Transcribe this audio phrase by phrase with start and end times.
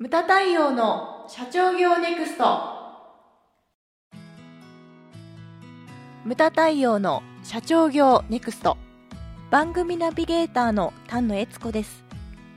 [0.00, 2.44] ムタ太陽の社長業ネクスト。
[6.24, 8.76] ムタ太陽の社長業ネクスト。
[9.50, 12.04] 番組ナビゲーターの丹野悦子です。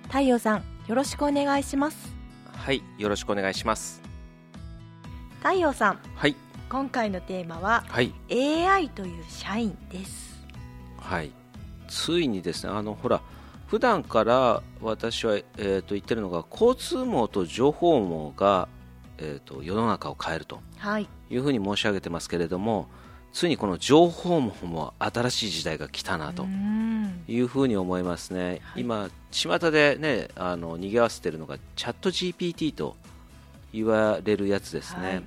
[0.03, 2.13] 太陽さんよろしくお願いします。
[2.53, 4.03] はい、よろしくお願いします。
[5.39, 6.35] 太陽さんはい、
[6.69, 10.45] 今回のテーマははい、AI という社員です。
[10.99, 11.31] はい。
[11.87, 13.19] ついにですね、あのほら、
[13.71, 18.67] 普段から私は、えー、と言ってるのが、交通網と情報網が、
[19.17, 20.59] えー、と世の中を変えると。
[20.77, 21.07] はい。
[21.29, 22.89] いうふうに申し上げてますけれども、
[23.31, 26.45] ついにこの情報網も新しい時代が来たなと。
[27.29, 28.59] いうふうに思いますね。
[28.61, 28.81] はい。
[28.81, 32.97] 今、巷でね、あの賑わせてるのが、チャット GPT と
[33.71, 35.07] 言われるやつですね。
[35.07, 35.23] はい。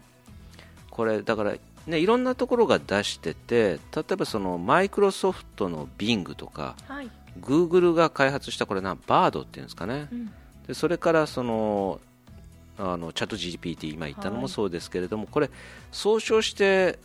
[0.91, 1.55] これだから、
[1.87, 10.09] ね、いろんなところが出してて例えばそのマイクロソフトの Bing とかはい、グーグルが開発したこれなバードっていうんですかね。
[10.13, 10.31] うん。
[10.67, 12.01] でそれからその
[12.79, 15.51] あのチャット GPT 今言ったのはいもそうですけれども、これ
[15.93, 16.99] 総称して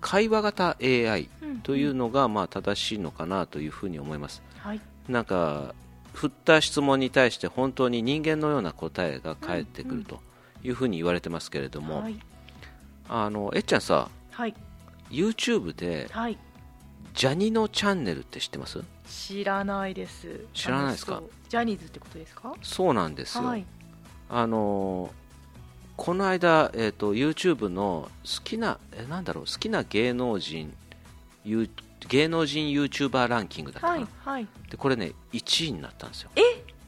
[0.00, 1.58] 会話型 AI うん。
[1.60, 4.42] というのがまあ正しいのかなというふうに思います。
[4.58, 4.80] はい。
[5.08, 5.74] なんか
[6.12, 10.20] 振った質問に対して本当に人間のような答えが返ってくると
[10.62, 12.18] いうふうに言われてますけれども、はい。
[13.08, 14.54] あのえっちゃんさはい。
[15.10, 16.38] YouTube ではい
[17.14, 18.82] ジャニのチャンネルって知ってます？
[19.06, 20.46] 知らないです。
[20.54, 21.22] 知らないですか？
[21.48, 22.54] ジャニーズってことですか？
[22.62, 23.64] そうなんですよ、はい。
[24.30, 25.10] あの
[25.96, 29.44] この間、えー、と YouTube の好きなえなんだろう？
[29.44, 30.72] 好きな芸能人
[31.44, 34.46] 芸能人 YouTuber ランキングだったかな、はいはい。
[34.70, 36.30] でこれね1位になったんですよ。
[36.36, 36.40] え？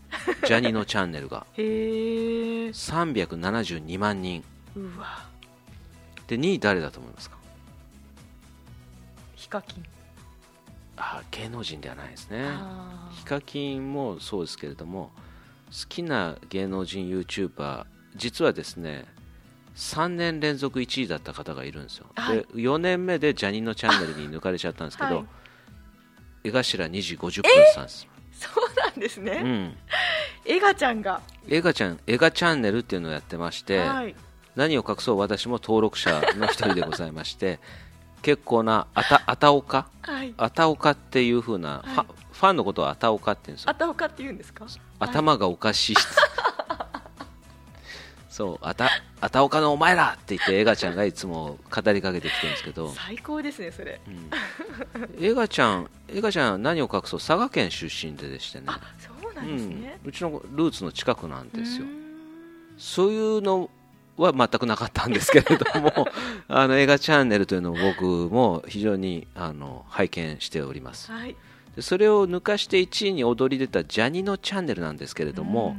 [0.47, 1.47] ジャニのチャンネルが。
[1.53, 4.43] へえ372万人。
[4.75, 5.27] うわ。
[6.27, 7.37] で2位誰だと思いますか？
[9.37, 9.85] ヒカキン
[10.97, 12.43] あ芸能人ではないですね。
[12.45, 15.11] あヒカキンもそうですけれども
[15.67, 17.85] 好きな芸能人 YouTuber
[18.17, 19.07] 実はですね
[19.77, 22.37] 3年連続1位だった方がいるんですよ、はい。
[22.37, 25.25] で4年目でジャニーのチャンネルに抜かれちゃったんですけど、はい。
[26.45, 29.77] 江頭2時50分さんです、そうなんですね、うん、
[30.45, 34.15] エガちゃんが、映画ちゃん映画チャンネルっていうのをやってまして、はい。
[34.55, 37.59] 何を隠そう私も登録者の一人でございまして
[38.25, 39.87] 結構なあたあたおか？
[40.01, 40.33] はい。
[40.39, 42.07] あたおかっていう風な、ファはい。
[42.33, 43.71] ファンのことをあたおかって言うんですよ。
[43.71, 44.67] あたおかって言うんですか？
[44.99, 45.97] 頭がおかしい、
[48.31, 48.89] そうあた
[49.21, 54.01] あたおかのお前らって言ってエガちゃんがいつも語りかけてきてるんですけど、最高ですねそれ。
[54.07, 57.21] うん、エガちゃんエガちゃんは何を隠そう？
[57.21, 58.65] 佐賀県出身ででしてね。
[58.69, 61.85] あそうなんですね、うん、うちのルーツの近くなんですよ。
[62.79, 63.71] そういうの
[64.17, 66.07] は全くなかったんですけれども
[66.49, 71.11] あの映画チャンネルというのを僕も非常にあの拝見しております。
[71.11, 71.37] はい。
[71.77, 75.77] でそれを抜かして1位に躍り出たジャニのチャンネルなんですけれども、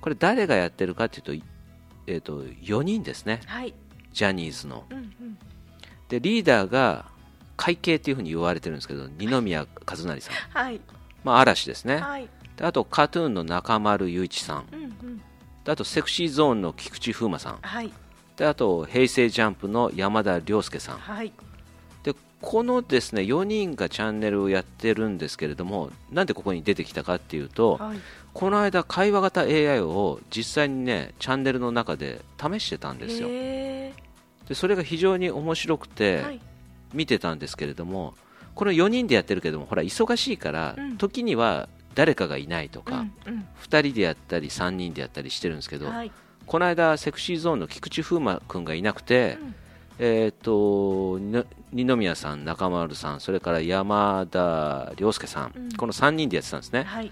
[0.00, 1.46] これ誰がやってるかというと,、
[2.06, 3.40] えー、と4人ですね。
[3.44, 3.74] うんはい。
[4.12, 4.84] ジャニーズの。
[4.90, 5.38] うんうん。
[6.08, 7.06] でリーダーが
[7.56, 10.80] 会計というふうに言われてるんですけど二宮和也さん、はい。
[11.24, 11.96] まあ、嵐ですね。
[11.96, 12.28] はい。
[12.56, 14.66] であとカトゥーンの中丸雄一さん。
[14.72, 15.18] うんうん。
[15.18, 15.22] で
[15.70, 17.58] あとセクシーゾーンの菊池風磨さん。
[17.62, 17.92] はい。
[18.36, 20.98] であと平成ジャンプの山田涼介さん。
[20.98, 21.32] はい。
[22.02, 27.98] でこのですね4人がチャンネルをやってるんですけれどもなんでここに出てきたかっていうとはい。
[28.32, 33.28] この間会話型 AI を実際にねチャンネルの中で試してたんですよ。
[33.30, 33.92] へ
[34.48, 36.40] でそれが非常に面白くーてはい。
[36.94, 38.14] 見てたんですけれども
[38.54, 40.96] この4人でやってるけどもほら忙しいからうん。
[40.96, 41.68] 時には
[41.98, 46.12] 誰かがいないとか、うん2人でやったり3人でやったりしてるんですけど、うんはい。
[46.46, 49.54] この間セクシーゾーンの菊池風磨君がいなくて、うん。
[49.98, 51.44] えー、とに
[51.84, 55.72] 二宮さん、中丸さん、それから山田涼介さん、うん。
[55.72, 57.10] この3人でやってたんですね、はい。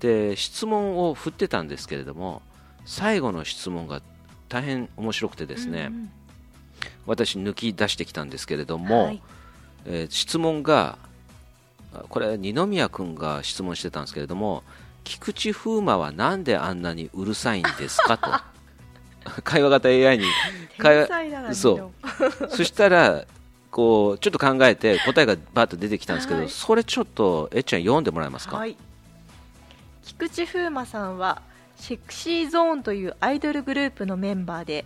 [0.00, 2.42] で質問を振ってたんですけれども、
[2.84, 4.02] 最後の質問が
[4.50, 6.10] 大変面白くてですね、うん
[7.06, 9.22] 私、抜き出してきたんですけれどうんも、はい。
[9.86, 11.05] えー質問が、あ
[12.08, 14.62] これ、二宮君が質問してたんですけれども、
[15.04, 18.30] 菊池風磨はなんであんなにうるさいんですかと。
[19.42, 20.24] 会話型 AI に。
[20.78, 22.48] 会話そう。
[22.50, 23.24] そしたら
[23.70, 26.50] こうちょっと考えて答えがバーッと出てきたんですけど、はい。
[26.50, 28.76] それちょっとえっちゃん読んでもらえますか、はい。
[30.02, 31.42] 菊池風磨さんは
[31.76, 34.84] セクシーゾーンというアイドルグループのメンバーで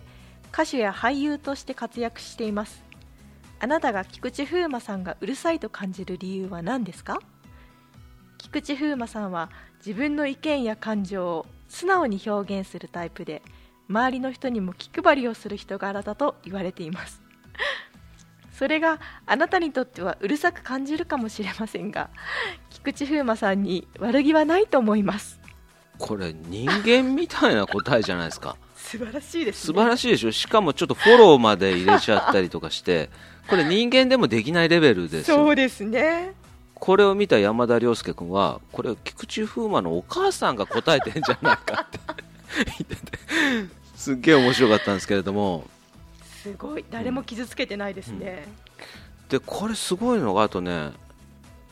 [0.51, 2.83] 歌手や俳優として活躍しています
[3.63, 7.19] あなたが菊池風磨さんがうるさいと感じる理由は何ですか？
[8.39, 9.51] 菊池風磨さんは
[9.85, 13.43] 自分の意見や感情を素直に表現するタイプで
[13.87, 17.21] 周りの人にも気配りをする人柄だと言われています。
[18.51, 22.09] それがあなたにとってはうるさく感じるかもしれませんが
[22.69, 25.39] 菊池風磨さんに悪気はないと思います。
[25.99, 28.57] これ人間みたいな答えじゃないですか。
[28.81, 30.31] 素晴らしいです素ね晴らしいでしょ。
[30.31, 33.09] しかもちょっとフォローまで入れちゃったりとかして
[33.47, 35.37] これ人間でもできないレベルですよ。
[35.37, 36.33] そうですね。
[36.75, 41.99] これを見た山田涼介君はこれ菊池風磨のお母さんが答えてんじゃないかって。
[42.55, 43.17] 言ってて
[43.95, 45.67] すっげえ面白かったんですけれども。
[46.41, 46.83] すごい。
[46.89, 48.47] 誰も傷つけてないですね、
[49.29, 50.91] でこれすごいのがあとね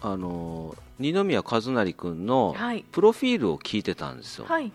[0.01, 2.85] あの二宮和也君のはい。
[2.91, 4.71] プロフィールを聞いてたんですよ、はい、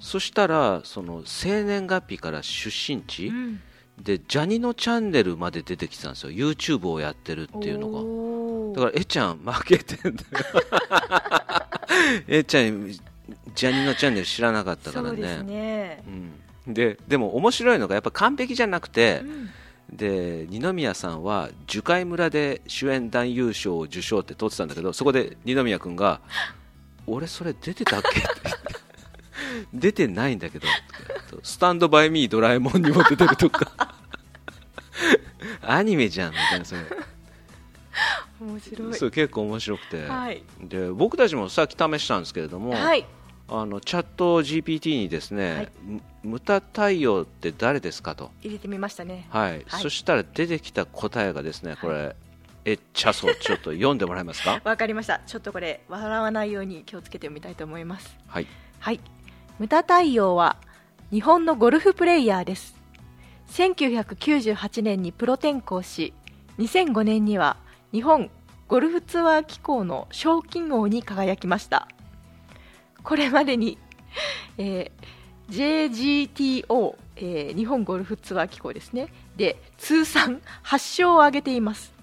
[0.00, 3.60] そしたらその生年月日から出身地、うん。
[4.00, 6.30] でジャニのチャンネルまで出てきてたんですよ。
[6.30, 8.00] YouTube をやってるっていうのが。
[8.02, 10.26] のだからえちゃん負けてんだよ。
[12.28, 15.42] えちゃんジャニのチャンネル知らなかったからね。
[15.42, 16.04] ね、
[16.66, 19.50] うん、ででも面白いのがやっぱ完璧じゃなくてう、ん。
[19.90, 26.20] で二宮さんは樹海村で主演男優賞を受賞って取ってたんだけどそこで二宮君が
[27.06, 28.28] 「俺それ出てたっけ?」って
[29.72, 30.66] 「出てないんだけど」
[31.42, 33.94] スタンドバイミードラえもん」にも出てるとか。
[35.62, 36.80] アニメじゃんみたいなそれ。
[38.40, 38.94] 面白い。
[38.94, 40.42] そう結構面白くて、はい。
[40.62, 43.06] で僕たちもさっき試したんですけれども、はい。
[43.48, 45.68] あのチャット GPT にですね、はい。
[45.84, 49.26] むムタ太陽って誰ですかと、入れてみましたね。
[49.30, 49.64] はい。
[49.66, 49.82] はい。
[49.82, 52.16] そしたら出てきた答えがですねこれ、
[52.64, 53.34] えっちゃそう。
[53.36, 54.60] ちょっと読んでもらえますか？
[54.64, 55.20] わかりました。
[55.26, 58.16] ちょっとこれ笑わないように気をつけてみたいと思います。
[58.26, 58.46] はい。
[58.80, 59.00] はい
[59.58, 60.56] ムタ太陽は
[61.10, 62.76] 日本のゴルフプレイヤーです。
[63.48, 66.12] 1998年にプロ転向し
[66.58, 67.56] 2005年には
[67.90, 68.28] 日本
[68.68, 71.88] ゴルフツアー機構の賞金王に輝きました。
[73.02, 73.78] これまでに、
[74.58, 75.06] えー
[75.48, 79.08] JGTO、えー日本ゴルフツアー機構ですね。
[79.36, 81.94] で通算8勝を挙げています。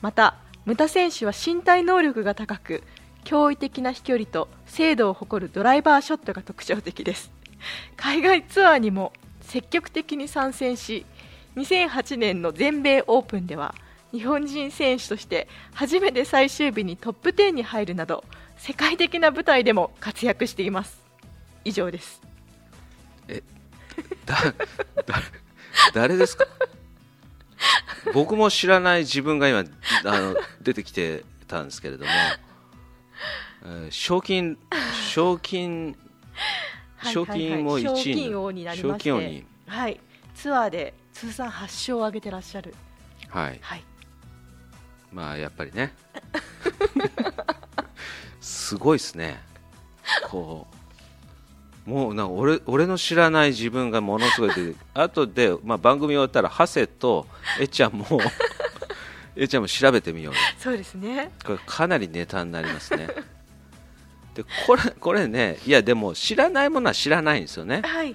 [0.00, 2.82] またムタ選手は身体能力が高く
[3.24, 7.30] 驚異的な飛距離と精度を誇るドライバーショットが特徴的です。
[7.96, 9.12] 海外ツアーにも
[9.42, 11.04] 積極的に参戦し
[11.56, 13.74] 2008年の全米オープンでは
[14.12, 18.24] 日本人選手として初めて最終日にトップ10に入るなど
[18.56, 21.00] 世界的な舞台でも活躍しています。
[21.64, 22.20] 以上です。
[24.26, 24.36] だ
[25.06, 25.22] だ
[25.92, 26.46] 誰ですか？
[28.14, 29.64] 僕も知らない自分が今
[30.04, 32.10] あの出てきてたんですけれども、
[33.90, 34.58] 賞金
[35.08, 35.96] 賞金
[37.12, 39.44] 賞金も1位賞金王になりまして。
[39.66, 40.00] はい、
[40.34, 42.74] ツアーで通算8勝を挙げてらっしゃる、
[43.28, 43.58] はい。
[43.62, 43.84] はい、
[45.12, 45.92] まあやっぱりね。
[48.40, 49.40] すごいですね。
[50.28, 50.80] こう。
[51.90, 57.26] もうな俺俺の知らない自分がものすごい出て後で、まあ、番組終わったらハセと
[57.58, 58.06] えちゃんも
[59.36, 61.30] えちゃんも調べてみようよそうですね。
[61.44, 63.08] これかなりネタになりますね。
[64.34, 67.82] でこれこれねいやでも知らないものは知らないんですよね。
[67.84, 68.14] はい、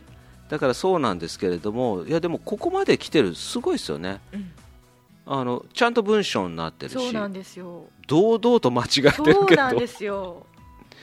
[0.50, 4.20] だからそうなんですけれどもいやでもここまで来てるすごいですよね。
[4.34, 4.52] うん、
[5.26, 7.86] あのちゃんと文章になってるしそうなんですよ。
[8.08, 10.46] 堂々と間違ってるそうなんですよ。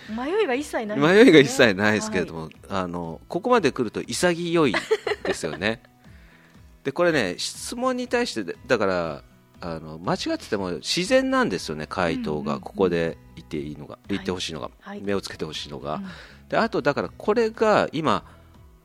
[0.09, 4.75] 迷いが一切ないんです迷いが一切ないですけれども、も、あのここまで来ると潔い
[5.25, 5.83] ですよね。
[6.85, 9.23] でこれね質問に対してだから
[9.65, 12.59] あの間違ってても自然なんですよね回答が。
[12.59, 13.97] ここで言っていいのが。
[14.09, 15.01] 言ってほしいのが、はい。
[15.01, 16.05] 目をつけてほしいのが、うん。
[16.49, 18.25] であとだからこれが今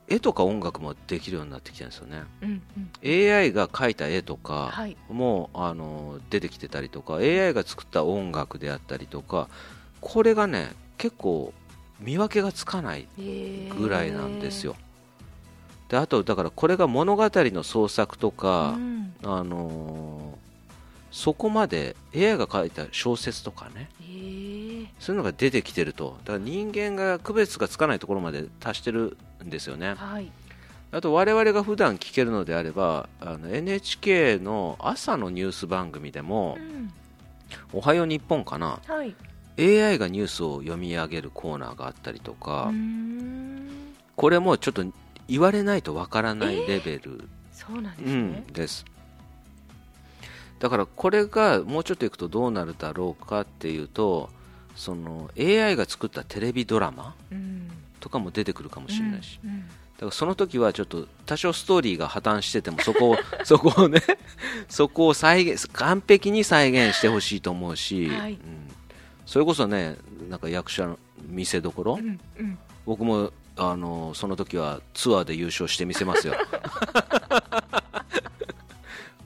[0.07, 2.23] 絵とか音楽もできるようになってきてるんですよね。
[2.43, 2.91] うんうん。
[3.03, 4.95] AI が描いた絵とかはい。
[5.09, 9.49] もあの出てきてたりとか AI が作った音楽であったりとか
[9.99, 10.69] これがね
[10.99, 11.53] 結構
[11.99, 14.75] 見分けがつかないぐらいなんですよ、
[15.89, 19.13] であとだからこれが物語の創作とへかー、うん。
[19.23, 20.46] あのー
[21.11, 24.87] そこまで AI が書いた小説とかねへー。
[24.99, 26.17] そういうのが出てきてると。
[26.23, 29.93] だから人間が区別がつかないところまで達してるんですよね。
[29.95, 30.31] はい。
[30.91, 36.93] あと我々が普段聞けるのであればあの NHK の朝のニュース番組でもうん
[37.73, 39.13] 「おはよう日本」かなはい。
[39.59, 42.71] AI がニュースを読み上げるコーナーがあったりとか、
[44.15, 44.85] これもちょっと
[45.27, 48.43] 言われないとわからないレベル、そうなんですね。
[48.47, 48.85] うん、です
[50.59, 54.29] だからこれがもうちょっといくとどうなるだろうかっていうと
[54.75, 57.69] その AI が作ったテレビドラマうん。
[57.99, 59.59] とかも出てくるかもしれないし、うんうん。
[59.61, 59.67] だ
[59.99, 64.01] からその時はちょっと多少ストーリーが破綻しててもそこを そこをね
[64.69, 68.33] そこを再現完璧に再現してほしいと思うし、はい。
[68.33, 68.39] うん、
[69.25, 69.97] それこそね
[70.29, 72.57] なんか役者の見せどころ、うんうん。
[72.85, 76.35] 僕もあのその時はツアーで優勝してみせますよ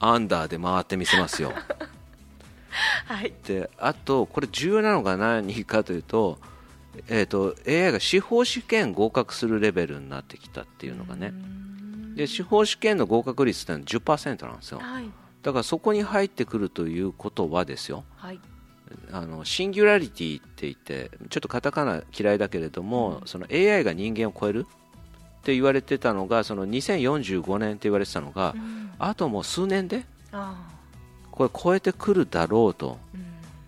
[0.01, 1.53] アンダーで回ってみせますよ。
[3.05, 3.33] はい。
[3.45, 6.39] であとこれ重要なのが何かというと,、
[7.07, 11.27] えー、と AI が司法試験合格するレベルになってきたっていうのがね。
[11.27, 12.15] うん。
[12.15, 14.79] で司法試験の合格率ってのは10%なんですよ。
[14.79, 15.09] はい。
[15.43, 18.03] だからそこに入ってくるということはですよ。
[18.17, 18.39] はい。
[19.11, 23.27] あのシンギュラリティって言ってちょっとカタカナ嫌いだけれども、うん。
[23.27, 24.65] その AI が人間を超える
[25.41, 28.91] って言われてたのがその2045年って言われてたのが、うん。
[28.99, 30.55] あともう数年であ
[31.31, 32.99] これ超えてくるだろうと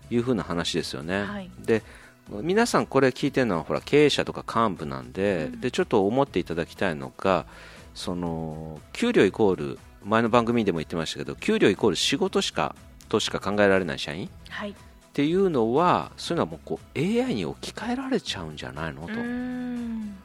[0.08, 1.50] いうふうな話ですよね、はい。
[1.58, 1.82] で
[2.30, 5.60] 皆さんこれ聞いてるのはほら経営者とか幹部なんで,、うん。
[5.60, 7.46] でちょっと思っていただきたいのが
[7.94, 12.76] その給料イコール前の番組でも言ってましたけど給料イコール仕事しか
[13.08, 14.70] としか考えられない社員はい。
[14.70, 14.74] っ
[15.12, 19.02] ていうのはそういうのはもうこう AI に置き換えられちゃうんじゃないの？
[19.02, 20.16] と、うーん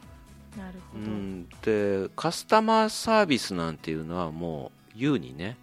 [0.60, 1.48] なるほど、うん。
[1.62, 5.56] でカスタマーサービスなんていうのはもう優にね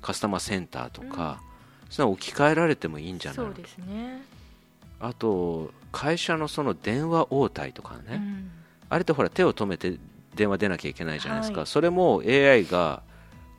[0.00, 1.42] カスタマーセンターとか、
[1.90, 3.44] そういうの置き換えられてもいいんじゃないの？
[3.46, 4.22] そうですね。
[4.98, 8.50] あと会社のその電話応対とかね、うん。
[8.88, 9.98] あれってほら手を止めて
[10.34, 11.66] 電話出なきゃいけないじゃないですか、はい。
[11.66, 13.02] それも AI が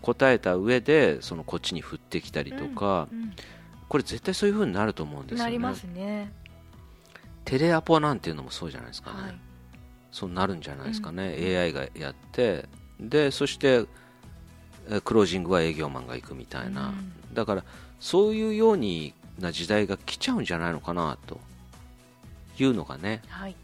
[0.02, 3.34] 答えた上でそのこっちに振ってきたりとか、うん。
[3.88, 5.44] これ絶対そういう風になると思うんですよね。
[5.44, 6.32] なりますね。
[7.44, 9.36] テレアポなんていうのもそうじゃないですかね、はい
[10.12, 12.66] そうなるんじゃないですかね、AI がやって
[13.00, 13.86] でそして
[14.90, 17.34] えクロージングは営業マンが行くみたいな、うん。
[17.34, 17.64] だから
[18.00, 21.40] そういうようにな時代が来ちゃうんじゃないのかなと
[22.60, 23.22] いうのがね。
[23.28, 23.56] はい。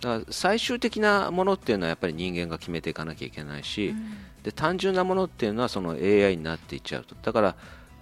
[0.00, 4.14] だから最終的なものっていうのはやっぱり人間が決めていかなきゃいけないし、うん。
[4.42, 7.14] で単純なものっていうのはその AI になっていっちゃうと。
[7.20, 7.56] だから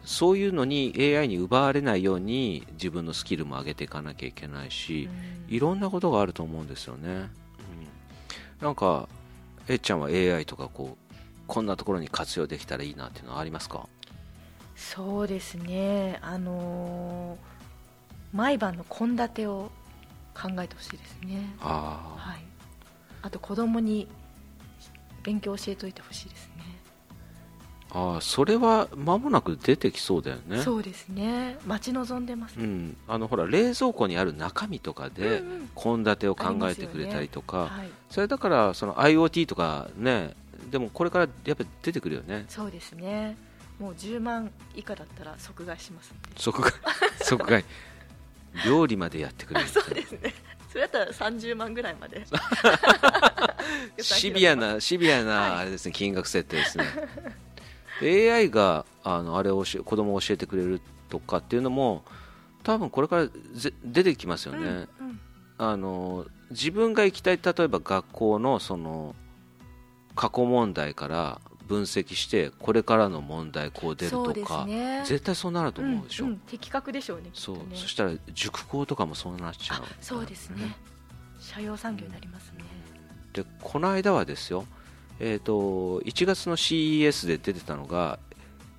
[0.05, 5.09] そういうのに AI に奪われないように自分のスキルも上げていかなきゃいけないし、
[5.49, 5.55] うん。
[5.55, 7.31] いろんなことがあると思うんですよね、うん、
[8.60, 9.08] なんか
[9.68, 11.14] えっちゃんは AI とかこう
[11.46, 13.88] こんなところに活用できたらいいなっていうのはありますか？
[14.76, 16.18] そうですね。
[16.22, 17.38] あのー
[18.30, 19.70] 毎晩の献立を
[20.34, 21.54] 考えてほしいですね。
[21.60, 22.44] ああはい。
[23.22, 24.06] あと子供に
[25.22, 26.62] 勉強教えといてほしいですね
[27.90, 30.62] ああそれは間もなく出てきそうだよね。
[30.62, 31.57] そうですね。
[31.66, 35.68] 待ち望んでます、うん、あのほら冷蔵庫にある中身とかでうんうん。
[35.75, 37.88] 献立を考えてくれたりとか、はい。
[38.11, 40.35] それだからその IoT とかね
[40.71, 42.45] でもこれからやっぱり出てくるよね。
[42.49, 43.37] そうですね。
[43.78, 46.75] もう10万以下だったら即買いします即買い。
[47.25, 47.64] 即買い。
[48.66, 50.35] 料理までやってくれるそうですね。
[50.71, 52.26] それだったら30万ぐらいまで。
[54.02, 56.85] シビアなシビアなあれですね、金額設定ですね。
[56.85, 56.90] で
[58.02, 62.05] AI があのあれを教え子供を教えてくれるとかっていうのも
[62.62, 64.73] 多分これからぜ出てきますよね、うんう
[65.11, 65.21] ん。
[65.59, 69.14] あの自分が行きたい例えば学校のその
[70.14, 75.02] 過去問題から分析してこれからの問題こう出るとか、ね。
[75.05, 76.37] 絶対そうなると思うでしょ、んん。
[76.38, 79.83] 的確でしょうねきっそうそしたら塾校とかもそうなっちゃう。
[79.83, 80.75] あそうですね。
[81.38, 82.64] 社用産業になりますね。
[83.33, 84.64] でこの間はですよ、
[85.20, 88.18] えー、と1月の CES で出てたのが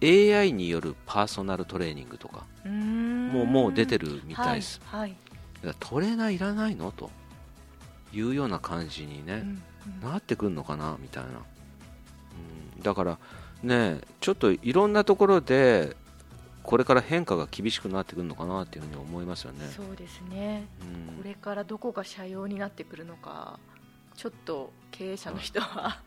[0.02, 5.16] AI によるパーソナルトレーニングとかもうもう出てるみたいです、はい、
[5.64, 5.76] はい。
[5.80, 6.92] トレーナーいらないの？
[6.92, 7.12] と。
[8.12, 9.64] いうような感じにね、うん
[10.04, 10.12] うん。
[10.12, 10.98] なってくるのかな？
[11.00, 13.20] みたいな、うん、だから
[13.62, 15.96] ねちょっといろんなところで
[16.64, 20.68] これから変化が厳しくなってくるのかなっていうふうに思いますよね、そうですね。
[20.82, 21.18] うん。
[21.18, 23.60] これからどこが社用になってくるのか
[24.16, 26.02] ちょっと経営者の人は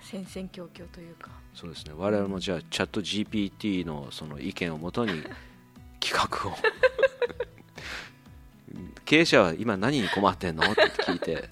[0.00, 1.92] 戦々恐々というかそうですね。
[1.96, 5.22] 我々もじゃあチャット GPT のその意見をもとに
[6.00, 6.54] 企画を。
[9.04, 10.64] 経営者は今何に困ってんの？
[10.70, 11.48] って聞いて、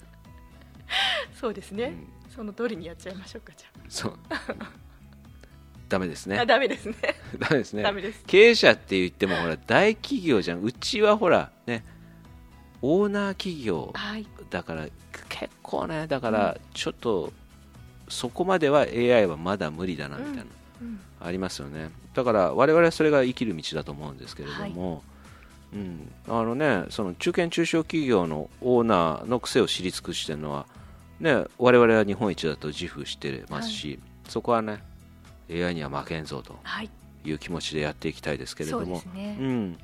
[1.39, 2.07] そうですね、うん。
[2.35, 4.19] その通りにやっちゃいましょうかじそう。
[5.87, 6.95] ダメですゃあ、あねダメですね。
[7.39, 7.83] ダメですね。
[7.83, 8.23] ダメです。
[8.25, 10.61] 経営者って言ってもほら大企業じゃん。
[10.61, 11.85] うちはほらね
[12.81, 14.27] オーナー企業はい。
[14.49, 14.87] だから
[15.29, 17.31] 結構ねだからちょっと
[18.09, 20.49] そこまでは AI はまだ無理だなみたいな、うん
[21.23, 21.89] ありますよね。
[22.13, 25.03] だから我々はそれが生きる道だと思うんですけれども、
[25.73, 30.67] うん、あのねその中堅中小企業のオーナーの癖を知り尽くしてるのは
[31.19, 34.83] ね我々は日本一だと自負してますし、そこはね
[35.49, 36.89] AI には負けんぞとはい。
[37.25, 38.85] いう気持ちでやっていきたいですけれども。
[38.85, 39.77] そうですね、うん。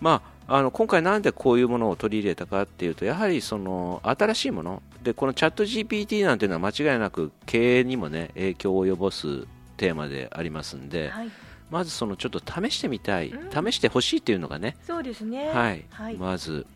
[0.00, 11.30] まあ、あの今回なんでこういうものを取り入れたかっていうとやはりその新しいものでこのチャット GPT なんていうのは間違いなく経営にもね影響を及ぼすテーマでありますんで、はい。
[11.70, 13.72] まずそのちょっと試してみたい、うん。
[13.72, 15.48] 試してほしいっていうのがね、そうですね。
[15.48, 15.84] はい。
[15.90, 16.66] はい、まず、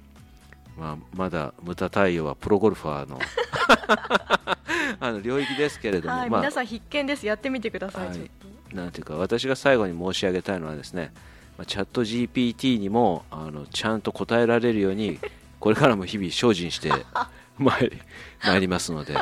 [0.78, 3.18] まあ、まだムタ太陽はプロゴルファーの
[5.00, 6.30] あの領域ですけれども、はい。
[6.30, 7.26] まあ皆さん必見です。
[7.26, 8.30] やってみてください、はい。
[8.72, 11.12] なんていうか私が最後に申し上げたいのはですね、
[11.58, 15.18] まあチャット GPT にもあのちゃんと答えられるように
[15.60, 16.90] これからも日々精進して
[17.58, 18.02] 参り
[18.42, 19.14] 参りますので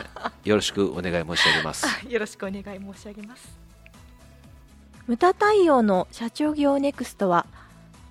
[0.45, 1.87] よろしくお願い申し上げます。
[2.09, 3.59] よろしくお願い申し上げます。
[5.07, 7.47] 無駄対応の社長業ネクストは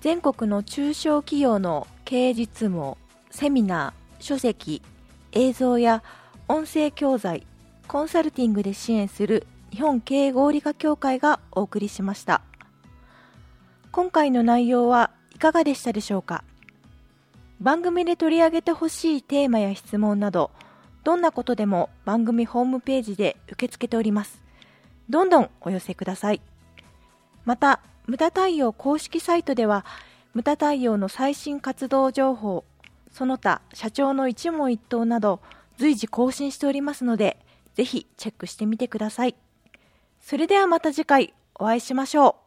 [0.00, 2.96] 全国の中小企業の経営実務
[3.30, 4.82] セミナー、書籍、
[5.32, 6.02] 映像や
[6.48, 7.46] 音声教材、
[7.88, 12.42] コンサルティングで支援する日本経営合理化協会がお送りしました。
[13.90, 16.44] 今回の内容はいかがでしたでしょうか？
[17.62, 20.50] 番組で取り上げてほしいテーマや質問など
[21.04, 24.42] どんなことでも番組ホームページで受け付けております。
[25.08, 26.40] どんどんお寄せください。
[27.44, 29.84] また無駄対応公式サイトでは
[30.34, 32.64] 無駄対応の最新活動情報
[33.12, 35.40] その他社長の一問一答など
[35.76, 37.38] 随時更新しておりますので
[37.74, 39.36] ぜひチェックしてみてください。
[40.20, 42.41] それではまた次回お会いしましょう。